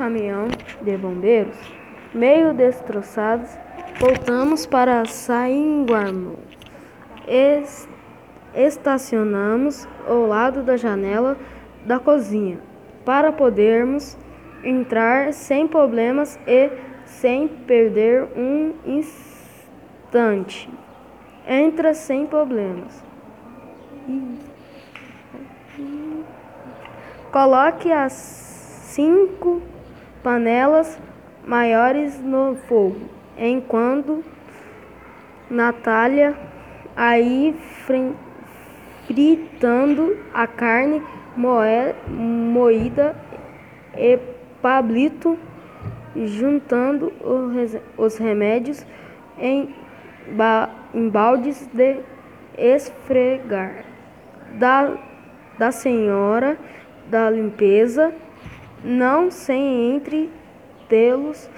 [0.00, 0.48] caminhão
[0.80, 1.54] de bombeiros,
[2.14, 3.50] meio destroçados,
[3.98, 6.38] voltamos para Saiguarmo.
[7.28, 7.86] Es
[8.54, 11.36] estacionamos ao lado da janela
[11.84, 12.58] da cozinha
[13.04, 14.16] para podermos
[14.64, 16.70] entrar sem problemas e
[17.04, 20.70] sem perder um instante.
[21.46, 23.04] Entra sem problemas.
[27.30, 29.60] Coloque as cinco
[30.22, 31.00] panelas
[31.46, 33.00] maiores no fogo,
[33.36, 34.24] enquanto
[35.50, 36.36] Natália
[36.94, 37.56] aí
[39.06, 41.02] fritando a carne
[41.36, 43.16] moída
[43.96, 44.18] e
[44.60, 45.38] Pablito
[46.14, 47.12] juntando
[47.96, 48.84] os remédios
[49.38, 49.74] em,
[50.94, 52.00] em baldes de
[52.58, 53.84] esfregar.
[54.58, 54.98] Da,
[55.58, 56.58] da senhora
[57.08, 58.12] da limpeza,
[58.84, 60.30] não sem entre
[60.88, 61.48] tê-los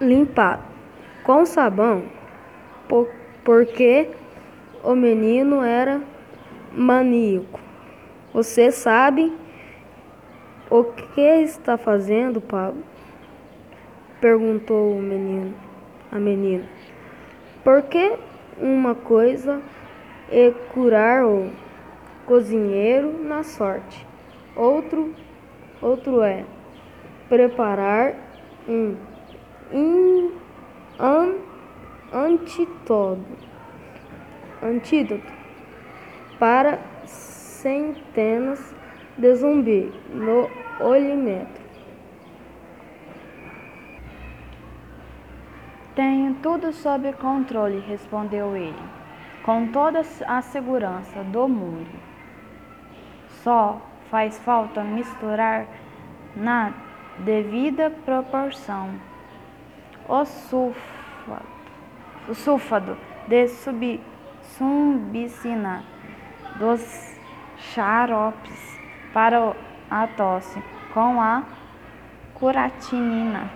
[0.00, 0.70] limpado
[1.22, 2.04] com sabão,
[2.88, 3.08] por,
[3.44, 4.10] porque
[4.82, 6.00] o menino era
[6.72, 7.60] maníaco.
[8.32, 9.32] Você sabe
[10.68, 12.82] o que está fazendo, Pablo?
[14.20, 15.54] Perguntou o menino,
[16.10, 16.64] a menina.
[17.62, 18.16] Porque
[18.58, 19.60] uma coisa
[20.30, 21.50] é curar o
[22.26, 24.06] cozinheiro na sorte.
[24.54, 25.14] Outro,
[25.82, 26.44] outro é
[27.28, 28.14] preparar
[28.68, 28.96] um,
[29.72, 30.32] um
[30.98, 31.34] an,
[32.12, 33.18] antídoto,
[34.62, 35.32] antídoto
[36.38, 38.74] para centenas
[39.16, 40.48] de zumbis no
[40.80, 41.60] olímetro.
[45.94, 48.74] Tenho tudo sob controle, respondeu ele,
[49.42, 51.90] com toda a segurança do mundo.
[53.42, 55.66] Só faz falta misturar
[56.34, 56.72] na
[57.18, 58.90] devida proporção.
[60.08, 61.46] O sulfato,
[62.28, 64.00] o sulfado de sub,
[64.42, 65.84] subicina
[66.58, 67.16] dos
[67.56, 68.80] xaropes
[69.12, 69.54] para
[69.90, 70.60] a tosse
[70.92, 71.44] com a
[72.34, 73.50] curatinina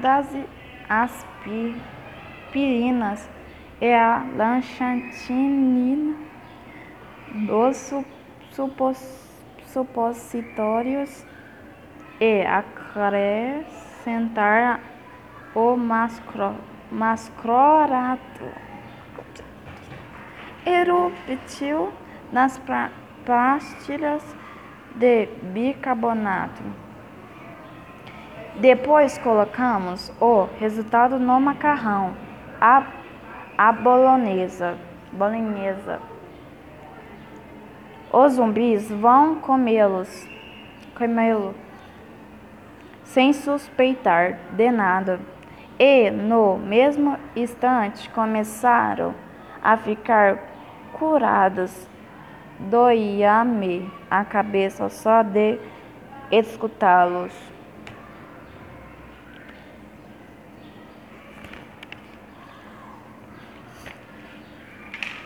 [0.00, 0.26] das
[0.88, 1.80] aspirinas
[3.80, 6.16] e a lanchatinina
[7.46, 7.92] dos
[9.74, 11.26] supositórios
[12.20, 14.80] e acrescentar
[15.52, 16.54] o mascro,
[16.92, 18.44] mascrorato
[22.32, 22.62] nas
[23.26, 24.22] pastilhas
[24.94, 26.62] de bicarbonato.
[28.60, 32.14] Depois colocamos o resultado no macarrão,
[32.60, 32.86] a,
[33.58, 34.78] a bolonesa,
[35.12, 36.13] bolonhesa.
[38.16, 40.28] Os zumbis vão comê-los,
[40.96, 41.52] comê-lo,
[43.02, 45.18] sem suspeitar de nada.
[45.76, 49.16] E no mesmo instante começaram
[49.60, 50.38] a ficar
[50.92, 51.88] curados
[52.56, 55.58] doía-me a cabeça só de
[56.30, 57.32] escutá-los.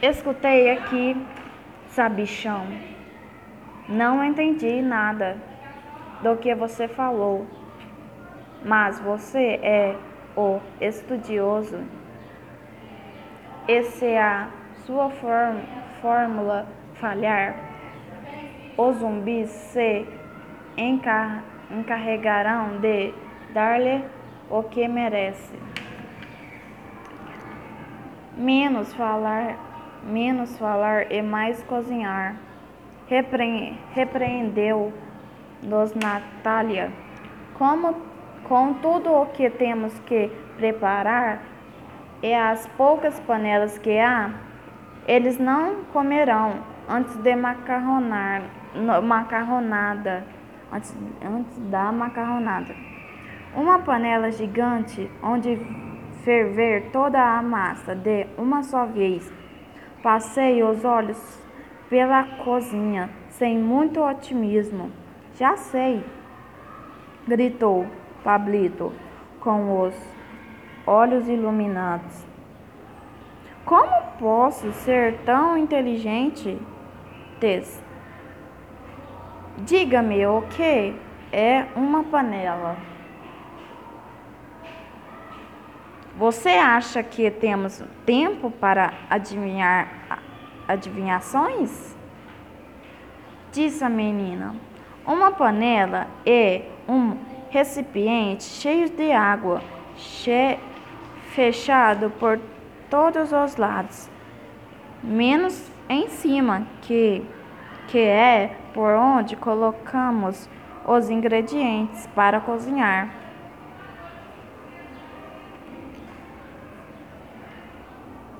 [0.00, 1.14] Escutei aqui,
[1.90, 2.66] sabichão.
[3.88, 5.36] Não entendi nada
[6.22, 7.46] do que você falou,
[8.64, 9.96] mas você é
[10.36, 11.82] o estudioso.
[13.66, 14.48] Essa é a
[14.86, 15.10] sua
[16.00, 17.54] fórmula falhar,
[18.76, 20.06] os zumbis se
[20.76, 23.14] encar encarregarão de
[23.52, 24.04] dar-lhe
[24.50, 25.54] o que merece.
[28.36, 29.56] Menos falar,
[30.02, 32.36] menos falar e mais cozinhar.
[33.06, 34.92] Repre repreendeu
[35.62, 36.92] nos Natália.
[37.54, 37.94] Como
[38.44, 41.42] com tudo o que temos que preparar
[42.22, 44.30] e as poucas panelas que há,
[45.06, 48.42] eles não comerão antes de macarronar,
[49.02, 50.24] macarronada,
[50.72, 52.74] antes, antes da macarronada.
[53.54, 55.58] Uma panela gigante onde
[56.24, 59.39] ferver toda a massa de uma só vez.
[60.02, 61.38] Passei os olhos
[61.90, 64.90] pela cozinha sem muito otimismo.
[65.34, 66.04] Já sei,
[67.26, 67.86] gritou
[68.24, 68.92] Pablito
[69.40, 69.94] com os
[70.86, 72.24] olhos iluminados.
[73.64, 76.58] Como posso ser tão inteligente?
[77.38, 77.82] Tess.
[79.58, 80.94] Diga-me o que
[81.32, 82.76] é uma panela.
[86.20, 90.20] Você acha que temos tempo para adivinhar
[90.68, 91.96] adivinhações?
[93.50, 94.54] Disse a menina.
[95.06, 97.16] Uma panela é um
[97.48, 99.62] recipiente cheio de água,
[99.96, 100.58] che
[101.30, 102.38] fechado por
[102.90, 104.10] todos os lados,
[105.02, 107.24] menos em cima, que,
[107.88, 110.50] que é por onde colocamos
[110.86, 113.19] os ingredientes para cozinhar.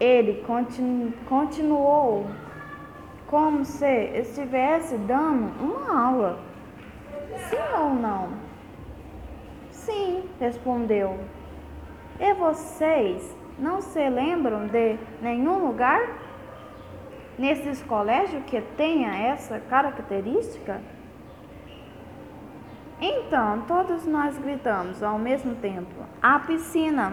[0.00, 2.26] Ele continu, continuou
[3.26, 6.38] como se estivesse dando uma aula.
[7.48, 8.28] Sim ou não?
[9.70, 11.18] Sim, respondeu.
[12.20, 16.00] E vocês não se lembram de nenhum lugar
[17.38, 20.80] nesses colégios que tenha essa característica?
[23.00, 27.12] Então, todos nós gritamos ao mesmo tempo: a piscina.